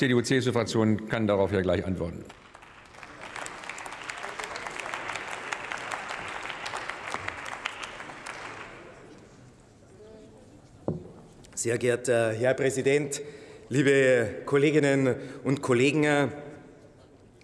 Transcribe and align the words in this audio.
CDU-CSU-Fraktion 0.00 1.08
kann 1.08 1.26
darauf 1.26 1.52
ja 1.52 1.60
gleich 1.60 1.84
antworten. 1.84 2.24
Sehr 11.54 11.76
geehrter 11.76 12.32
Herr 12.32 12.54
Präsident, 12.54 13.20
liebe 13.68 14.36
Kolleginnen 14.46 15.16
und 15.44 15.60
Kollegen, 15.60 16.32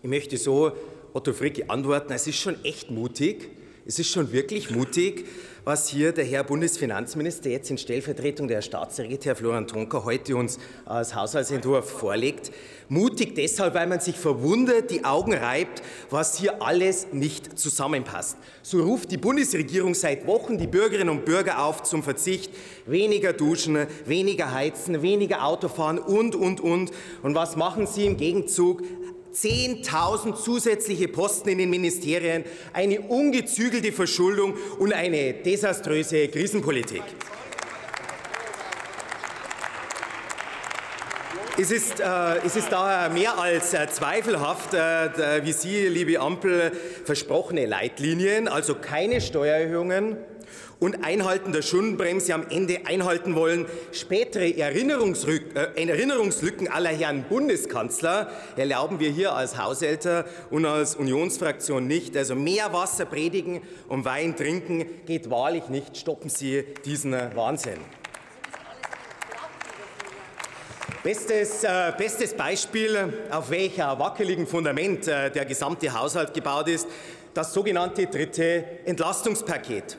ich 0.00 0.08
möchte 0.08 0.38
so 0.38 0.72
Otto 1.12 1.34
Fricki 1.34 1.64
antworten, 1.68 2.14
es 2.14 2.26
ist 2.26 2.36
schon 2.36 2.64
echt 2.64 2.90
mutig, 2.90 3.50
es 3.86 4.00
ist 4.00 4.10
schon 4.10 4.32
wirklich 4.32 4.70
mutig, 4.70 5.26
was 5.64 5.88
hier 5.88 6.12
der 6.12 6.24
Herr 6.24 6.42
Bundesfinanzminister 6.42 7.50
jetzt 7.50 7.70
in 7.70 7.78
Stellvertretung 7.78 8.48
der 8.48 8.60
Staatssekretär 8.60 9.36
Florian 9.36 9.68
Tonka 9.68 10.04
heute 10.04 10.36
uns 10.36 10.58
als 10.84 11.14
Haushaltsentwurf 11.14 11.88
vorlegt. 11.88 12.50
Mutig 12.88 13.34
deshalb, 13.36 13.74
weil 13.74 13.86
man 13.86 14.00
sich 14.00 14.16
verwundert, 14.16 14.90
die 14.90 15.04
Augen 15.04 15.34
reibt, 15.34 15.82
was 16.10 16.38
hier 16.38 16.62
alles 16.62 17.08
nicht 17.12 17.58
zusammenpasst. 17.58 18.36
So 18.62 18.82
ruft 18.82 19.10
die 19.12 19.18
Bundesregierung 19.18 19.94
seit 19.94 20.26
Wochen 20.26 20.58
die 20.58 20.68
Bürgerinnen 20.68 21.10
und 21.10 21.24
Bürger 21.24 21.64
auf 21.64 21.84
zum 21.84 22.02
Verzicht, 22.02 22.50
weniger 22.86 23.32
duschen, 23.32 23.86
weniger 24.04 24.52
heizen, 24.52 25.02
weniger 25.02 25.44
Autofahren 25.44 25.98
und, 25.98 26.34
und, 26.34 26.60
und. 26.60 26.90
Und 27.22 27.34
was 27.34 27.56
machen 27.56 27.86
sie 27.86 28.06
im 28.06 28.16
Gegenzug? 28.16 28.82
10.000 29.36 30.34
zusätzliche 30.34 31.08
Posten 31.08 31.50
in 31.50 31.58
den 31.58 31.70
Ministerien, 31.70 32.44
eine 32.72 33.00
ungezügelte 33.00 33.92
Verschuldung 33.92 34.54
und 34.78 34.92
eine 34.92 35.34
desaströse 35.34 36.28
Krisenpolitik. 36.28 37.02
Es 41.58 41.70
ist, 41.70 42.00
äh, 42.00 42.04
es 42.44 42.54
ist 42.54 42.70
daher 42.70 43.08
mehr 43.08 43.38
als 43.38 43.72
äh, 43.72 43.88
zweifelhaft, 43.88 44.74
äh, 44.74 45.42
wie 45.42 45.52
Sie, 45.52 45.88
liebe 45.88 46.20
Ampel, 46.20 46.70
versprochene 47.04 47.64
Leitlinien, 47.64 48.46
also 48.46 48.74
keine 48.74 49.22
Steuererhöhungen, 49.22 50.18
und 50.78 51.04
Einhalten 51.04 51.52
der 51.52 51.62
Schuldenbremse 51.62 52.34
am 52.34 52.46
Ende 52.48 52.86
einhalten 52.86 53.34
wollen. 53.34 53.66
Spätere 53.92 54.56
Erinnerungslücken, 54.56 55.56
äh, 55.56 55.88
Erinnerungslücken 55.88 56.68
aller 56.68 56.90
Herrn 56.90 57.24
Bundeskanzler 57.28 58.30
erlauben 58.56 59.00
wir 59.00 59.10
hier 59.10 59.34
als 59.34 59.58
Haushälter 59.58 60.24
und 60.50 60.66
als 60.66 60.96
Unionsfraktion 60.96 61.86
nicht. 61.86 62.16
Also 62.16 62.34
mehr 62.34 62.72
Wasser 62.72 63.04
predigen 63.04 63.62
und 63.88 64.04
Wein 64.04 64.36
trinken 64.36 64.86
geht 65.06 65.30
wahrlich 65.30 65.68
nicht. 65.68 65.96
Stoppen 65.96 66.30
Sie 66.30 66.64
diesen 66.84 67.12
Wahnsinn. 67.12 67.78
Bestes, 71.06 71.62
äh, 71.62 71.92
bestes 71.96 72.34
Beispiel, 72.34 73.12
auf 73.30 73.48
welcher 73.50 73.96
wackeligen 73.96 74.44
Fundament 74.44 75.06
äh, 75.06 75.30
der 75.30 75.44
gesamte 75.44 75.96
Haushalt 75.96 76.34
gebaut 76.34 76.66
ist, 76.66 76.88
das 77.32 77.54
sogenannte 77.54 78.08
dritte 78.08 78.64
Entlastungspaket. 78.84 79.98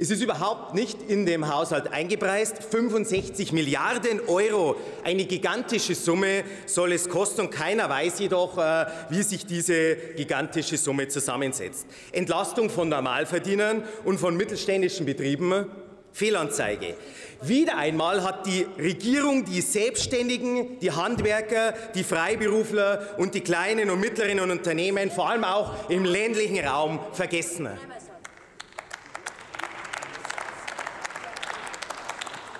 Es 0.00 0.10
ist 0.10 0.22
überhaupt 0.22 0.72
nicht 0.72 0.96
in 1.10 1.26
dem 1.26 1.54
Haushalt 1.54 1.92
eingepreist. 1.92 2.64
65 2.64 3.52
Milliarden 3.52 4.20
Euro, 4.28 4.76
eine 5.04 5.26
gigantische 5.26 5.94
Summe 5.94 6.42
soll 6.64 6.92
es 6.92 7.10
kosten 7.10 7.42
und 7.42 7.50
keiner 7.50 7.86
weiß 7.90 8.18
jedoch, 8.20 8.56
äh, 8.56 8.86
wie 9.10 9.22
sich 9.22 9.44
diese 9.44 9.96
gigantische 10.16 10.78
Summe 10.78 11.08
zusammensetzt. 11.08 11.86
Entlastung 12.12 12.70
von 12.70 12.88
Normalverdienern 12.88 13.84
und 14.06 14.18
von 14.18 14.38
mittelständischen 14.38 15.04
Betrieben, 15.04 15.66
Fehlanzeige. 16.12 16.94
Wieder 17.42 17.76
einmal 17.76 18.24
hat 18.24 18.46
die 18.46 18.66
Regierung 18.78 19.44
die 19.44 19.60
Selbstständigen, 19.60 20.78
die 20.80 20.92
Handwerker, 20.92 21.74
die 21.94 22.04
Freiberufler 22.04 23.18
und 23.18 23.34
die 23.34 23.42
kleinen 23.42 23.90
und 23.90 24.00
mittleren 24.00 24.50
Unternehmen, 24.50 25.10
vor 25.10 25.28
allem 25.28 25.44
auch 25.44 25.90
im 25.90 26.06
ländlichen 26.06 26.66
Raum, 26.66 27.00
vergessen. 27.12 27.68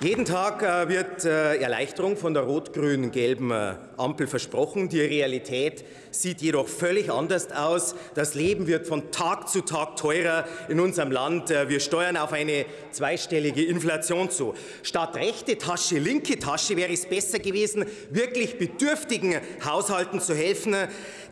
Jeden 0.03 0.25
Tag 0.25 0.62
äh, 0.62 0.88
wird 0.88 1.27
äh, 1.27 1.56
Erleichterung 1.59 2.16
von 2.16 2.33
der 2.33 2.44
rot-grün-gelben 2.44 3.50
äh, 3.50 3.75
Ampel 3.99 4.28
versprochen. 4.28 4.88
Die 4.88 5.03
Realität 5.03 5.84
sieht 6.11 6.41
jedoch 6.41 6.69
völlig 6.69 7.12
anders 7.12 7.53
aus. 7.53 7.94
Das 8.15 8.34
Leben 8.34 8.66
wird 8.66 8.87
von 8.87 9.10
Tag 9.10 9.50
zu 9.50 9.60
Tag 9.60 9.97
teurer 9.97 10.47
in 10.71 10.81
unserem 10.81 11.12
Land. 11.12 11.50
Wir 11.50 11.81
steuern 11.81 12.16
auf 12.16 12.33
eine 12.33 12.65
zweistellige 12.93 13.62
Inflation 13.62 14.31
zu. 14.31 14.55
Statt 14.83 15.16
rechte 15.16 15.59
Tasche, 15.59 15.99
linke 15.99 16.39
Tasche 16.39 16.78
wäre 16.78 16.93
es 16.93 17.05
besser 17.05 17.39
gewesen, 17.39 17.84
wirklich 18.09 18.56
bedürftigen 18.56 19.37
Haushalten 19.62 20.19
zu 20.21 20.34
helfen. 20.34 20.75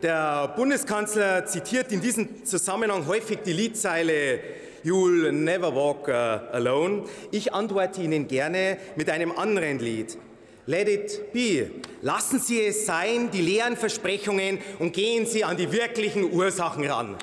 Der 0.03 0.53
Bundeskanzler 0.55 1.47
zitiert 1.47 1.91
in 1.91 2.01
diesem 2.01 2.45
Zusammenhang 2.45 3.07
häufig 3.07 3.39
die 3.43 3.53
Liedzeile 3.53 4.39
You'll 4.83 5.31
never 5.31 5.73
walk 5.73 6.07
uh, 6.07 6.55
alone. 6.55 7.03
Ich 7.31 7.53
antworte 7.53 8.01
Ihnen 8.01 8.27
gerne 8.27 8.77
mit 8.95 9.09
einem 9.09 9.31
anderen 9.31 9.79
Lied. 9.79 10.17
Let 10.65 10.87
it 10.87 11.33
be. 11.33 11.71
Lassen 12.01 12.39
Sie 12.39 12.61
es 12.61 12.85
sein, 12.85 13.31
die 13.31 13.41
leeren 13.41 13.75
Versprechungen, 13.75 14.59
und 14.77 14.93
gehen 14.93 15.25
Sie 15.25 15.43
an 15.43 15.57
die 15.57 15.71
wirklichen 15.71 16.31
Ursachen 16.31 16.85
ran. 16.85 17.17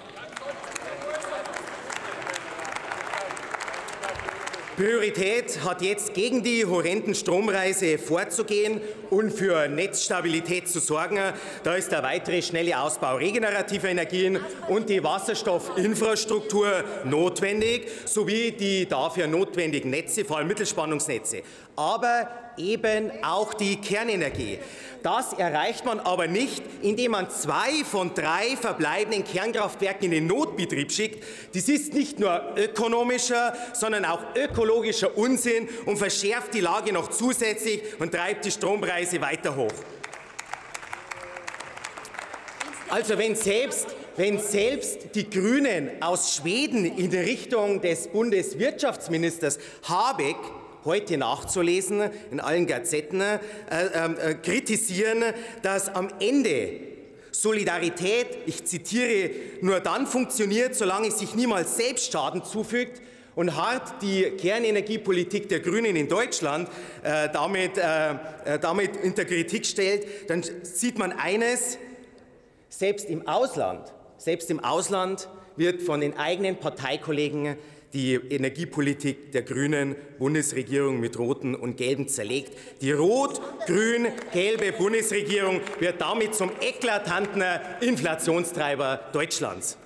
Priorität 4.77 5.65
hat 5.65 5.81
jetzt 5.81 6.13
gegen 6.13 6.43
die 6.43 6.67
horrenden 6.67 7.15
Stromreise 7.15 7.97
vorzugehen 7.97 8.83
und 9.09 9.33
für 9.33 9.69
Netzstabilität 9.69 10.69
zu 10.69 10.81
sorgen. 10.81 11.19
Da 11.65 11.77
ist 11.77 11.93
der 11.93 12.03
weitere 12.03 12.43
schnelle 12.43 12.79
Ausbau 12.79 13.17
regenerativer 13.17 13.89
Energien 13.89 14.39
und 14.69 14.91
die 14.91 15.03
Wasserstoffinfrastruktur 15.03 16.85
notwendig, 17.05 17.89
sowie 18.05 18.53
die 18.53 18.87
dafür 18.87 19.27
notwendigen 19.27 19.89
Netze, 19.89 20.27
vor 20.27 20.37
allem 20.37 20.49
Mittelspannungsnetze. 20.49 21.41
Aber 21.75 22.29
eben 22.59 23.11
auch 23.23 23.55
die 23.55 23.77
Kernenergie. 23.81 24.59
Das 25.03 25.33
erreicht 25.35 25.85
man 25.85 26.01
aber 26.01 26.27
nicht, 26.27 26.63
indem 26.83 27.13
man 27.13 27.31
zwei 27.31 27.85
von 27.85 28.13
drei 28.15 28.57
verbleibenden 28.61 29.23
Kernkraftwerken 29.25 30.07
in 30.07 30.11
den 30.11 30.27
Notbetrieb 30.27 30.91
schickt. 30.91 31.23
Das 31.55 31.69
ist 31.69 31.95
nicht 31.95 32.19
nur 32.19 32.55
ökonomischer, 32.57 33.55
sondern 33.73 34.05
auch 34.05 34.21
ökologischer 34.35 35.17
Unsinn 35.17 35.69
und 35.85 35.97
verschärft 35.99 36.55
die 36.55 36.61
Lage 36.61 36.93
noch 36.93 37.11
zusätzlich 37.11 37.83
und 38.01 38.13
treibt 38.13 38.45
die 38.45 38.51
Strompreise 38.51 39.21
weiter 39.21 39.55
hoch. 39.55 39.73
Also 42.89 43.19
wenn 43.19 43.35
selbst, 43.37 43.87
wenn 44.17 44.39
selbst 44.39 45.15
die 45.15 45.29
Grünen 45.29 46.03
aus 46.03 46.37
Schweden 46.37 46.85
in 46.85 47.11
Richtung 47.11 47.81
des 47.81 48.09
Bundeswirtschaftsministers 48.09 49.59
Habeck 49.89 50.37
heute 50.87 51.19
nachzulesen 51.19 52.11
in 52.31 52.41
allen 52.41 52.67
Gazetten, 52.67 53.21
äh, 53.21 53.39
äh, 53.71 54.35
kritisieren, 54.35 55.23
dass 55.63 55.95
am 55.95 56.09
Ende 56.21 56.81
Solidarität, 57.33 58.39
ich 58.47 58.65
zitiere, 58.65 59.31
nur 59.61 59.81
dann 59.81 60.07
funktioniert, 60.07 60.75
solange 60.75 61.09
es 61.09 61.19
sich 61.19 61.35
niemals 61.35 61.77
selbst 61.77 62.11
Schaden 62.11 62.43
zufügt 62.43 63.03
und 63.35 63.55
hart 63.55 64.01
die 64.01 64.23
Kernenergiepolitik 64.23 65.49
der 65.51 65.61
Grünen 65.61 65.95
in 65.95 66.09
Deutschland 66.09 66.69
äh, 67.03 67.29
damit, 67.31 67.77
äh, 67.77 68.11
äh, 68.45 68.59
damit 68.59 68.93
unter 69.05 69.27
Kritik 69.27 69.67
stellt, 69.67 70.31
dann 70.31 70.43
sieht 70.63 70.99
man 70.99 71.13
eines, 71.13 71.77
selbst 72.71 73.09
im 73.11 73.29
Ausland, 73.29 73.93
selbst 74.17 74.51
im 74.51 74.65
Ausland 74.65 75.29
wird 75.57 75.83
von 75.83 76.01
den 76.01 76.17
eigenen 76.17 76.57
Parteikollegen 76.57 77.57
die 77.97 78.15
Energiepolitik 78.15 79.33
der 79.33 79.41
grünen 79.41 79.97
Bundesregierung 80.19 81.01
mit 81.01 81.19
roten 81.19 81.55
und 81.55 81.79
gelben 81.79 82.09
zerlegt. 82.09 82.53
Die 82.83 82.93
rot-grün-gelbe 82.93 84.73
Bundesregierung 84.73 85.63
wird 85.81 85.99
damit 85.99 86.35
zum 86.35 86.51
eklatanten 86.61 87.43
Inflationstreiber 87.81 89.01
Deutschlands. 89.15 89.79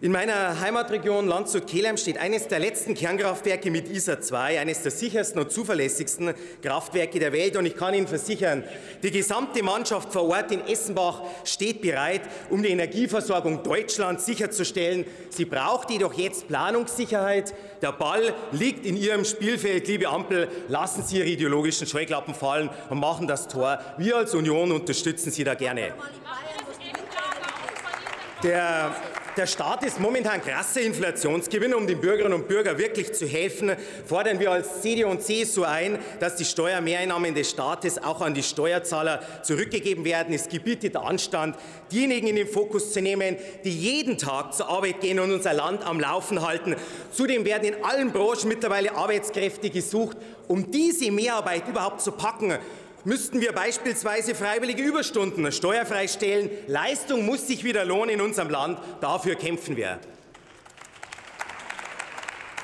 In 0.00 0.12
meiner 0.12 0.60
Heimatregion 0.60 1.26
Landshut-Kelheim 1.26 1.96
steht 1.96 2.18
eines 2.18 2.46
der 2.46 2.60
letzten 2.60 2.94
Kernkraftwerke 2.94 3.68
mit 3.72 3.88
ISA 3.90 4.20
2, 4.20 4.60
eines 4.60 4.82
der 4.82 4.92
sichersten 4.92 5.40
und 5.40 5.50
zuverlässigsten 5.50 6.34
Kraftwerke 6.62 7.18
der 7.18 7.32
Welt. 7.32 7.56
Und 7.56 7.66
ich 7.66 7.74
kann 7.74 7.94
Ihnen 7.94 8.06
versichern, 8.06 8.62
die 9.02 9.10
gesamte 9.10 9.60
Mannschaft 9.64 10.12
vor 10.12 10.28
Ort 10.28 10.52
in 10.52 10.64
Essenbach 10.64 11.22
steht 11.42 11.82
bereit, 11.82 12.20
um 12.48 12.62
die 12.62 12.68
Energieversorgung 12.68 13.64
Deutschlands 13.64 14.24
sicherzustellen. 14.24 15.04
Sie 15.30 15.46
braucht 15.46 15.90
jedoch 15.90 16.14
jetzt 16.14 16.46
Planungssicherheit. 16.46 17.52
Der 17.82 17.90
Ball 17.90 18.34
liegt 18.52 18.86
in 18.86 18.96
Ihrem 18.96 19.24
Spielfeld, 19.24 19.88
liebe 19.88 20.06
Ampel. 20.06 20.46
Lassen 20.68 21.02
Sie 21.02 21.18
Ihre 21.18 21.26
ideologischen 21.26 21.88
Scheuklappen 21.88 22.34
fallen 22.34 22.70
und 22.88 23.00
machen 23.00 23.26
das 23.26 23.48
Tor. 23.48 23.80
Wir 23.96 24.18
als 24.18 24.32
Union 24.32 24.70
unterstützen 24.70 25.32
Sie 25.32 25.42
da 25.42 25.54
gerne. 25.54 25.92
Der 28.44 28.94
der 29.38 29.46
Staat 29.46 29.84
ist 29.84 30.00
momentan 30.00 30.42
krasser 30.42 30.80
Inflationsgewinn. 30.80 31.72
Um 31.72 31.86
den 31.86 32.00
Bürgerinnen 32.00 32.34
und 32.34 32.48
Bürgern 32.48 32.76
wirklich 32.76 33.12
zu 33.12 33.24
helfen, 33.24 33.70
fordern 34.04 34.40
wir 34.40 34.50
als 34.50 34.82
CDU 34.82 35.08
und 35.08 35.22
CSU 35.22 35.62
ein, 35.62 36.00
dass 36.18 36.34
die 36.34 36.44
Steuermehreinnahmen 36.44 37.36
des 37.36 37.48
Staates 37.48 38.02
auch 38.02 38.20
an 38.20 38.34
die 38.34 38.42
Steuerzahler 38.42 39.22
zurückgegeben 39.44 40.04
werden. 40.04 40.34
Es 40.34 40.48
gebietet 40.48 40.96
Anstand, 40.96 41.56
diejenigen 41.92 42.26
in 42.26 42.36
den 42.36 42.48
Fokus 42.48 42.92
zu 42.92 43.00
nehmen, 43.00 43.36
die 43.62 43.70
jeden 43.70 44.18
Tag 44.18 44.54
zur 44.54 44.68
Arbeit 44.68 45.00
gehen 45.02 45.20
und 45.20 45.30
unser 45.30 45.54
Land 45.54 45.86
am 45.86 46.00
Laufen 46.00 46.44
halten. 46.44 46.74
Zudem 47.12 47.44
werden 47.44 47.72
in 47.72 47.84
allen 47.84 48.10
Branchen 48.10 48.48
mittlerweile 48.48 48.96
Arbeitskräfte 48.96 49.70
gesucht. 49.70 50.16
Um 50.48 50.68
diese 50.72 51.12
Mehrarbeit 51.12 51.68
überhaupt 51.68 52.00
zu 52.00 52.10
packen, 52.10 52.58
müssten 53.04 53.40
wir 53.40 53.52
beispielsweise 53.52 54.34
freiwillige 54.34 54.82
Überstunden 54.82 55.50
steuerfrei 55.52 56.08
stellen. 56.08 56.50
Leistung 56.66 57.24
muss 57.26 57.46
sich 57.46 57.64
wieder 57.64 57.84
lohnen 57.84 58.10
in 58.10 58.20
unserem 58.20 58.50
Land. 58.50 58.78
Dafür 59.00 59.34
kämpfen 59.34 59.76
wir. 59.76 59.98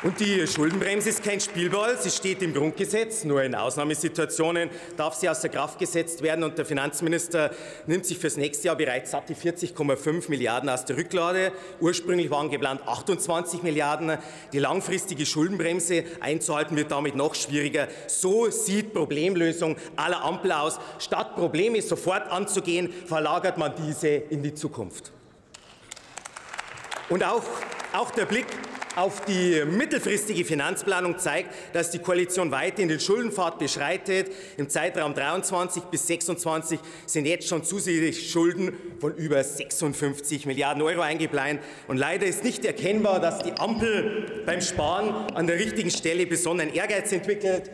Und 0.04 0.20
die 0.20 0.46
Schuldenbremse 0.46 1.08
ist 1.08 1.24
kein 1.24 1.40
Spielball. 1.40 1.96
Sie 1.98 2.10
steht 2.10 2.42
im 2.42 2.52
Grundgesetz. 2.52 3.24
Nur 3.24 3.42
in 3.42 3.54
Ausnahmesituationen 3.54 4.68
darf 4.98 5.14
sie 5.14 5.30
außer 5.30 5.48
Kraft 5.48 5.78
gesetzt 5.78 6.20
werden. 6.20 6.44
Und 6.44 6.58
der 6.58 6.66
Finanzminister 6.66 7.50
nimmt 7.86 8.04
sich 8.04 8.18
fürs 8.18 8.36
nächste 8.36 8.66
Jahr 8.66 8.76
bereits 8.76 9.12
satte 9.12 9.32
40,5 9.32 10.28
Milliarden 10.28 10.68
aus 10.68 10.84
der 10.84 10.98
Rücklade. 10.98 11.52
Ursprünglich 11.80 12.30
waren 12.30 12.50
geplant 12.50 12.82
28 12.86 13.62
Milliarden. 13.62 14.18
Die 14.52 14.58
langfristige 14.58 15.24
Schuldenbremse 15.24 16.04
einzuhalten 16.20 16.76
wird 16.76 16.90
damit 16.90 17.16
noch 17.16 17.34
schwieriger. 17.34 17.88
So 18.06 18.50
sieht 18.50 18.92
Problemlösung 18.92 19.74
aller 19.96 20.22
Ampel 20.22 20.52
aus. 20.52 20.80
Statt 20.98 21.34
Probleme 21.34 21.80
sofort 21.80 22.30
anzugehen, 22.30 22.92
verlagert 23.06 23.56
man 23.56 23.72
diese 23.74 24.08
in 24.08 24.42
die 24.42 24.52
Zukunft. 24.52 25.12
Und 27.08 27.24
auch, 27.24 27.42
auch 27.94 28.10
der 28.10 28.26
Blick 28.26 28.46
auf 28.96 29.24
die 29.24 29.64
mittelfristige 29.64 30.44
Finanzplanung 30.44 31.18
zeigt, 31.18 31.50
dass 31.72 31.90
die 31.90 31.98
Koalition 31.98 32.50
weiterhin 32.50 32.88
den 32.88 33.00
Schuldenpfad 33.00 33.58
beschreitet. 33.58 34.30
Im 34.56 34.68
Zeitraum 34.68 35.14
23 35.14 35.84
bis 35.84 36.06
26 36.06 36.78
sind 37.06 37.26
jetzt 37.26 37.48
schon 37.48 37.64
zusätzlich 37.64 38.30
Schulden 38.30 38.72
von 39.00 39.14
über 39.14 39.42
56 39.42 40.46
Milliarden 40.46 40.82
Euro 40.82 41.00
eingeplant. 41.00 41.60
Und 41.88 41.96
leider 41.96 42.26
ist 42.26 42.44
nicht 42.44 42.64
erkennbar, 42.64 43.20
dass 43.20 43.40
die 43.40 43.52
Ampel 43.52 44.42
beim 44.46 44.60
Sparen 44.60 45.34
an 45.34 45.46
der 45.46 45.56
richtigen 45.56 45.90
Stelle 45.90 46.26
besonderen 46.26 46.72
Ehrgeiz 46.72 47.12
entwickelt. 47.12 47.70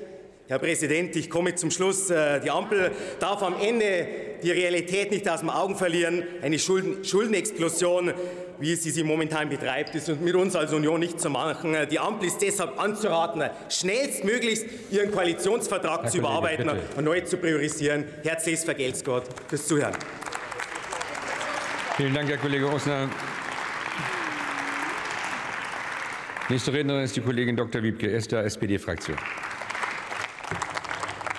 Herr 0.48 0.58
Präsident, 0.58 1.14
ich 1.14 1.30
komme 1.30 1.54
zum 1.54 1.70
Schluss. 1.70 2.10
Äh, 2.10 2.40
die 2.40 2.50
Ampel 2.50 2.90
darf 3.20 3.40
am 3.42 3.54
Ende 3.60 4.08
die 4.42 4.50
Realität 4.50 5.10
nicht 5.10 5.28
aus 5.28 5.40
den 5.40 5.50
Augen 5.50 5.76
verlieren. 5.76 6.22
Eine 6.42 6.58
Schulden 6.58 7.04
Schuldenexplosion, 7.04 8.12
wie 8.58 8.74
sie 8.74 8.90
sie 8.90 9.02
momentan 9.02 9.48
betreibt, 9.48 9.94
ist 9.94 10.08
mit 10.20 10.34
uns 10.34 10.54
als 10.56 10.72
Union 10.72 11.00
nicht 11.00 11.20
zu 11.20 11.30
machen. 11.30 11.74
Die 11.90 11.98
Ampel 11.98 12.28
ist 12.28 12.40
deshalb 12.42 12.78
anzuraten, 12.78 13.42
schnellstmöglichst 13.68 14.66
ihren 14.90 15.10
Koalitionsvertrag 15.10 16.02
Herr 16.02 16.10
zu 16.10 16.18
Kollege, 16.18 16.18
überarbeiten 16.18 16.66
bitte. 16.66 16.80
und 16.96 17.04
neu 17.04 17.20
zu 17.22 17.36
priorisieren. 17.36 18.04
Herzliches 18.22 18.64
Vergelt's 18.64 19.04
Gott 19.04 19.24
fürs 19.48 19.66
Zuhören. 19.66 19.94
Vielen 21.96 22.14
Dank, 22.14 22.28
Herr 22.28 22.38
Kollege 22.38 22.66
Osner. 22.66 23.08
Nächste 26.48 26.72
Rednerin 26.72 27.04
ist 27.04 27.14
die 27.14 27.20
Kollegin 27.20 27.56
Dr. 27.56 27.82
Wiebke 27.82 28.10
Esther, 28.10 28.44
SPD-Fraktion. 28.44 29.16